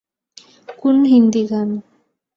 [0.79, 1.69] -কোন হিন্দী গান?